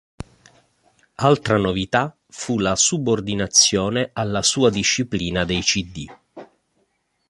[1.21, 6.05] Altra novità fu la subordinazione alla sua disciplina dei cd.